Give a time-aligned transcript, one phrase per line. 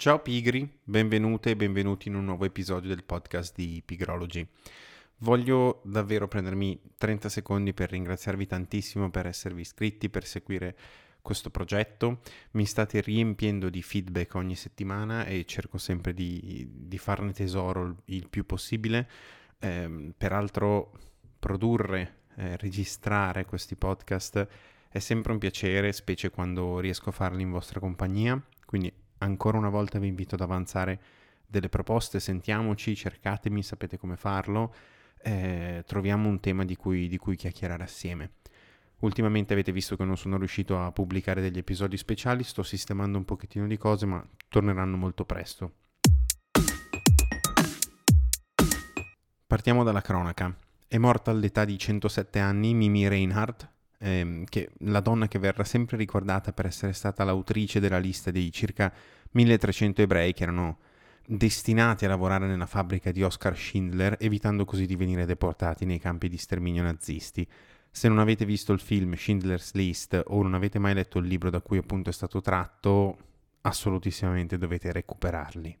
[0.00, 4.48] Ciao pigri, benvenute e benvenuti in un nuovo episodio del podcast di Pigrology.
[5.18, 10.74] Voglio davvero prendermi 30 secondi per ringraziarvi tantissimo per esservi iscritti, per seguire
[11.20, 12.20] questo progetto.
[12.52, 18.26] Mi state riempiendo di feedback ogni settimana e cerco sempre di, di farne tesoro il,
[18.30, 19.06] più possibile.
[19.58, 20.92] Eh, peraltro
[21.38, 24.48] produrre, eh, registrare questi podcast
[24.88, 28.42] è sempre un piacere, specie quando riesco a farli in vostra compagnia.
[28.64, 31.00] Quindi ancora una volta vi invito ad avanzare
[31.46, 34.74] delle proposte, sentiamoci, cercatemi, sapete come farlo,
[35.22, 38.32] eh, troviamo un tema di cui, di cui chiacchierare assieme.
[39.00, 43.24] Ultimamente avete visto che non sono riuscito a pubblicare degli episodi speciali, sto sistemando un
[43.24, 45.72] pochettino di cose, ma torneranno molto presto.
[49.46, 50.54] Partiamo dalla cronaca.
[50.86, 53.68] È morta all'età di 107 anni Mimi Reinhardt,
[54.00, 58.50] ehm, che la donna che verrà sempre ricordata per essere stata l'autrice della lista dei
[58.50, 58.92] circa
[59.32, 60.78] 1300 ebrei che erano
[61.26, 66.28] destinati a lavorare nella fabbrica di Oscar Schindler, evitando così di venire deportati nei campi
[66.28, 67.46] di sterminio nazisti.
[67.92, 71.50] Se non avete visto il film Schindler's List o non avete mai letto il libro
[71.50, 73.16] da cui appunto è stato tratto,
[73.62, 75.78] assolutissimamente dovete recuperarli.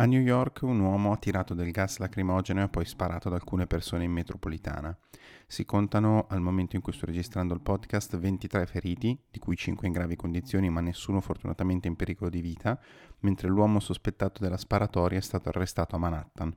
[0.00, 3.34] A New York un uomo ha tirato del gas lacrimogeno e ha poi sparato ad
[3.34, 4.96] alcune persone in metropolitana.
[5.48, 9.88] Si contano al momento in cui sto registrando il podcast 23 feriti, di cui 5
[9.88, 12.80] in gravi condizioni ma nessuno fortunatamente in pericolo di vita,
[13.20, 16.56] mentre l'uomo sospettato della sparatoria è stato arrestato a Manhattan.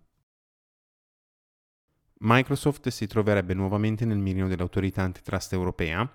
[2.19, 6.07] Microsoft si troverebbe nuovamente nel mirino dell'autorità antitrust europea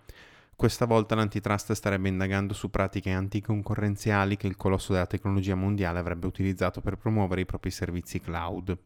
[0.56, 6.26] questa volta l'antitrust starebbe indagando su pratiche anticoncorrenziali che il colosso della tecnologia mondiale avrebbe
[6.26, 8.77] utilizzato per promuovere i propri servizi cloud.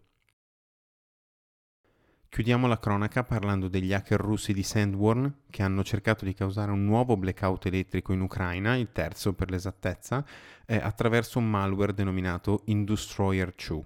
[2.29, 6.85] Chiudiamo la cronaca parlando degli hacker russi di Sandworm che hanno cercato di causare un
[6.85, 10.25] nuovo blackout elettrico in Ucraina, il terzo per l'esattezza,
[10.67, 13.85] eh, attraverso un malware denominato Industroyer 2.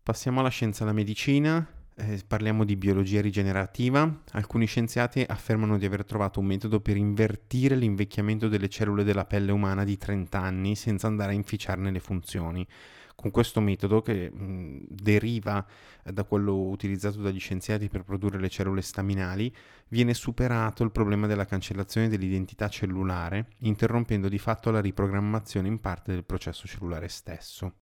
[0.00, 4.22] Passiamo alla scienza e alla medicina eh, parliamo di biologia rigenerativa.
[4.32, 9.52] Alcuni scienziati affermano di aver trovato un metodo per invertire l'invecchiamento delle cellule della pelle
[9.52, 12.66] umana di 30 anni senza andare a inficiarne le funzioni.
[13.14, 15.64] Con questo metodo, che mh, deriva
[16.02, 19.54] eh, da quello utilizzato dagli scienziati per produrre le cellule staminali,
[19.88, 26.12] viene superato il problema della cancellazione dell'identità cellulare, interrompendo di fatto la riprogrammazione in parte
[26.12, 27.81] del processo cellulare stesso.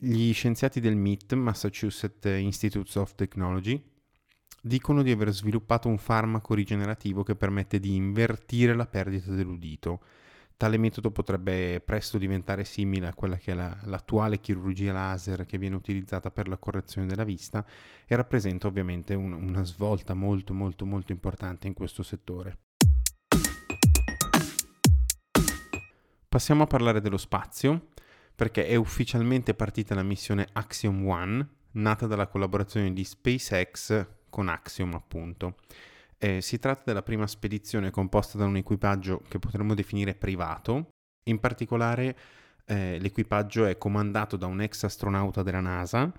[0.00, 3.82] Gli scienziati del MIT, Massachusetts Institute of Technology,
[4.62, 10.00] dicono di aver sviluppato un farmaco rigenerativo che permette di invertire la perdita dell'udito.
[10.56, 15.58] Tale metodo potrebbe presto diventare simile a quella che è la, l'attuale chirurgia laser che
[15.58, 17.66] viene utilizzata per la correzione della vista
[18.06, 22.58] e rappresenta ovviamente un, una svolta molto molto molto importante in questo settore.
[26.28, 27.88] Passiamo a parlare dello spazio
[28.38, 34.94] perché è ufficialmente partita la missione Axiom One, nata dalla collaborazione di SpaceX con Axiom
[34.94, 35.56] appunto.
[36.18, 40.90] Eh, si tratta della prima spedizione composta da un equipaggio che potremmo definire privato,
[41.24, 42.16] in particolare
[42.66, 46.12] eh, l'equipaggio è comandato da un ex astronauta della NASA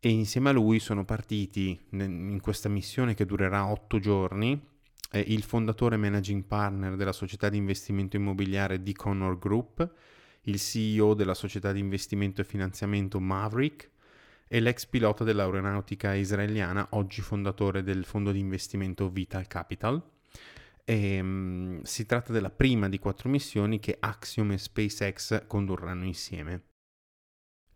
[0.00, 4.60] e insieme a lui sono partiti in questa missione che durerà otto giorni
[5.12, 9.92] eh, il fondatore managing partner della società di investimento immobiliare di Connor Group,
[10.44, 13.90] il CEO della società di investimento e finanziamento Maverick
[14.46, 20.02] e l'ex pilota dell'aeronautica israeliana, oggi fondatore del fondo di investimento Vital Capital.
[20.84, 26.62] E, um, si tratta della prima di quattro missioni che Axiom e SpaceX condurranno insieme.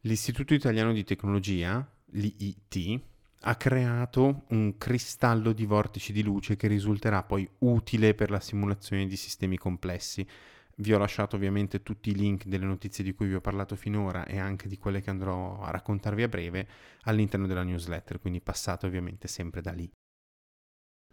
[0.02, 3.00] L'Istituto Italiano di Tecnologia, l'IIT,
[3.42, 9.06] ha creato un cristallo di vortici di luce che risulterà poi utile per la simulazione
[9.06, 10.26] di sistemi complessi
[10.80, 14.24] vi ho lasciato ovviamente tutti i link delle notizie di cui vi ho parlato finora
[14.26, 16.68] e anche di quelle che andrò a raccontarvi a breve
[17.02, 19.90] all'interno della newsletter, quindi passate ovviamente sempre da lì.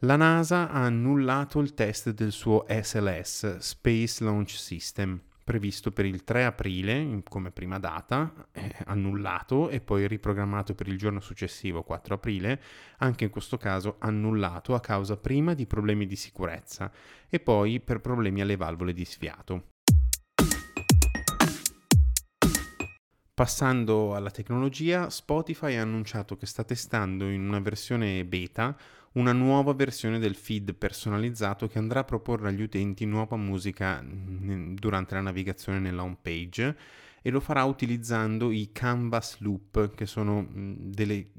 [0.02, 6.24] La NASA ha annullato il test del suo SLS, Space Launch System, previsto per il
[6.24, 12.16] 3 aprile come prima data, eh, annullato e poi riprogrammato per il giorno successivo, 4
[12.16, 12.60] aprile,
[12.98, 16.92] anche in questo caso annullato a causa prima di problemi di sicurezza
[17.30, 19.68] e poi per problemi alle valvole di sfiato.
[23.36, 28.76] Passando alla tecnologia, Spotify ha annunciato che sta testando in una versione beta
[29.16, 35.16] una nuova versione del feed personalizzato che andrà a proporre agli utenti nuova musica durante
[35.16, 36.78] la navigazione nella home page
[37.22, 41.30] e lo farà utilizzando i canvas loop che sono delle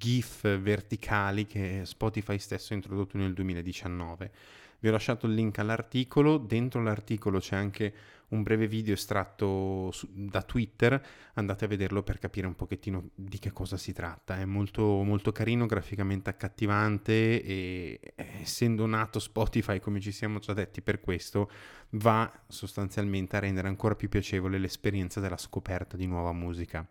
[0.00, 4.30] GIF verticali che Spotify stesso ha introdotto nel 2019.
[4.80, 7.94] Vi ho lasciato il link all'articolo, dentro l'articolo c'è anche
[8.30, 11.00] un breve video estratto su, da Twitter,
[11.34, 14.38] andate a vederlo per capire un pochettino di che cosa si tratta.
[14.38, 20.82] È molto, molto carino, graficamente accattivante e essendo nato Spotify, come ci siamo già detti
[20.82, 21.50] per questo,
[21.90, 26.86] va sostanzialmente a rendere ancora più piacevole l'esperienza della scoperta di nuova musica.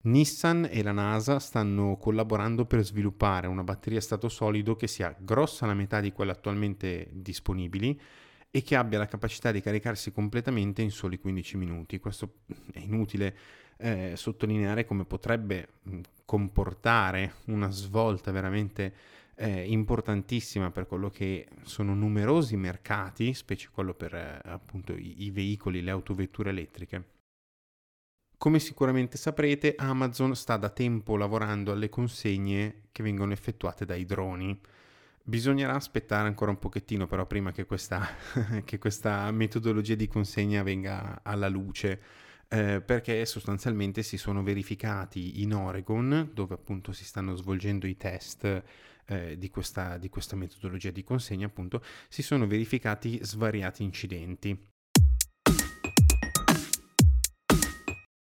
[0.00, 5.14] Nissan e la NASA stanno collaborando per sviluppare una batteria a stato solido che sia
[5.18, 8.00] grossa la metà di quelle attualmente disponibili
[8.50, 11.98] e che abbia la capacità di caricarsi completamente in soli 15 minuti.
[11.98, 12.40] Questo
[12.72, 13.36] è inutile
[13.76, 15.68] eh, sottolineare come potrebbe
[16.24, 18.94] comportare una svolta veramente
[19.36, 25.30] eh, importantissima per quello che sono numerosi mercati, specie quello per eh, appunto i, i
[25.30, 27.16] veicoli, le autovetture elettriche.
[28.36, 34.60] Come sicuramente saprete, Amazon sta da tempo lavorando alle consegne che vengono effettuate dai droni.
[35.28, 38.00] Bisognerà aspettare ancora un pochettino però prima che questa,
[38.64, 42.00] che questa metodologia di consegna venga alla luce,
[42.48, 48.62] eh, perché sostanzialmente si sono verificati in Oregon, dove appunto si stanno svolgendo i test
[49.04, 54.58] eh, di, questa, di questa metodologia di consegna, appunto, si sono verificati svariati incidenti.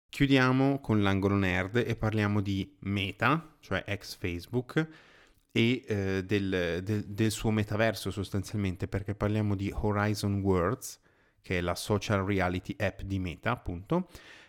[0.08, 5.12] Chiudiamo con l'angolo nerd e parliamo di Meta, cioè ex Facebook,
[5.56, 10.98] e eh, del, del, del, suo metaverso sostanzialmente, perché parliamo di Horizon Worlds,
[11.40, 14.08] che è la social reality app di Meta, appunto,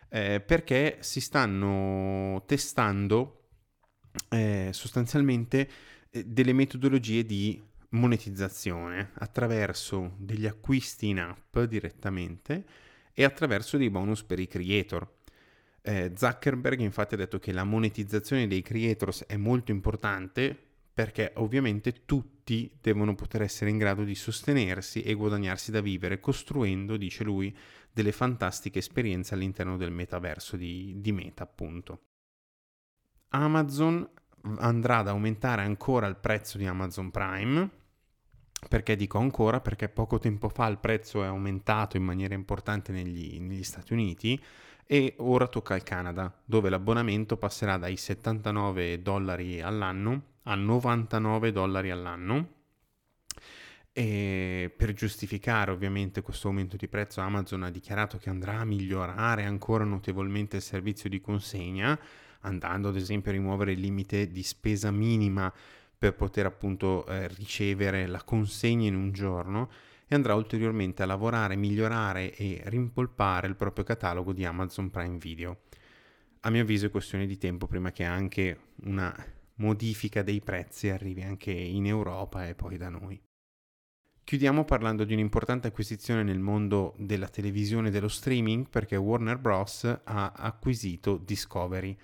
[0.10, 3.50] eh, perché si stanno testando
[4.30, 5.70] eh, sostanzialmente
[6.10, 12.66] eh, delle metodologie di monetizzazione attraverso degli acquisti in app direttamente
[13.14, 15.08] e attraverso dei bonus per i creator.
[15.84, 20.65] Eh, Zuckerberg infatti ha detto che la monetizzazione dei creators è molto importante
[20.96, 26.96] perché ovviamente tutti devono poter essere in grado di sostenersi e guadagnarsi da vivere, costruendo,
[26.96, 27.54] dice lui,
[27.92, 32.04] delle fantastiche esperienze all'interno del metaverso di, di Meta, appunto.
[33.30, 34.10] Amazon
[34.60, 37.70] andrà ad aumentare ancora il prezzo di Amazon Prime.
[38.68, 39.62] Perché dico ancora?
[39.62, 44.42] Perché poco tempo fa il prezzo è aumentato in maniera importante negli, negli Stati Uniti
[44.86, 51.92] e ora tocca al Canada, dove l'abbonamento passerà dai 79 dollari all'anno a 99 dollari
[51.92, 52.54] all'anno.
[53.92, 59.46] E per giustificare ovviamente questo aumento di prezzo Amazon ha dichiarato che andrà a migliorare
[59.46, 61.98] ancora notevolmente il servizio di consegna,
[62.42, 65.52] andando ad esempio a rimuovere il limite di spesa minima
[66.06, 69.72] per poter appunto eh, ricevere la consegna in un giorno
[70.08, 75.62] e andrà ulteriormente a lavorare, migliorare e rimpolpare il proprio catalogo di Amazon Prime Video.
[76.42, 79.16] A mio avviso è questione di tempo prima che anche una
[79.56, 83.20] modifica dei prezzi arrivi anche in Europa e poi da noi.
[84.24, 89.86] Chiudiamo parlando di un'importante acquisizione nel mondo della televisione e dello streaming perché Warner Bros.
[90.04, 91.98] ha acquisito Discovery.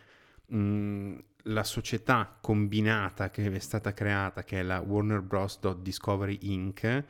[0.53, 5.59] Mm, la società combinata che è stata creata, che è la Warner Bros.
[5.75, 7.03] Discovery Inc.,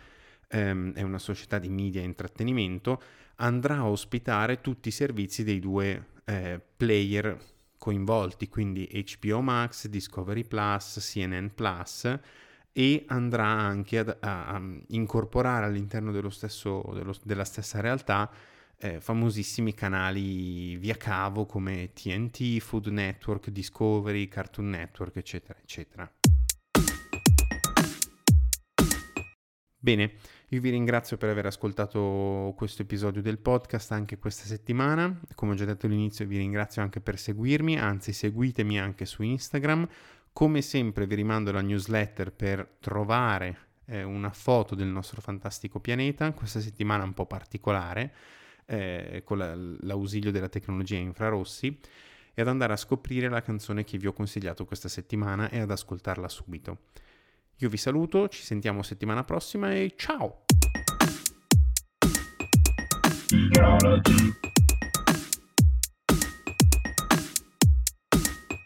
[0.47, 3.01] ehm, è una società di media e intrattenimento,
[3.37, 7.37] andrà a ospitare tutti i servizi dei due eh, player
[7.77, 8.87] coinvolti, quindi
[9.19, 12.19] HBO Max, Discovery Plus, CNN Plus
[12.73, 18.29] e andrà anche ad, a, a, incorporare all'interno dello stesso, dello, della stessa realtà
[18.81, 26.11] eh, famosissimi canali via cavo come TNT, Food Network, Discovery, Cartoon Network, eccetera, eccetera.
[29.83, 30.13] Bene,
[30.49, 35.19] io vi ringrazio per aver ascoltato questo episodio del podcast anche questa settimana.
[35.35, 39.87] Come ho già detto all'inizio, vi ringrazio anche per seguirmi, anzi seguitemi anche su Instagram.
[40.33, 46.31] Come sempre vi rimando la newsletter per trovare eh, una foto del nostro fantastico pianeta,
[46.31, 48.13] questa settimana un po' particolare,
[48.71, 51.77] eh, con la, l'ausilio della tecnologia infrarossi,
[52.33, 55.69] e ad andare a scoprire la canzone che vi ho consigliato questa settimana e ad
[55.69, 56.77] ascoltarla subito.
[57.57, 60.43] Io vi saluto, ci sentiamo settimana prossima e ciao!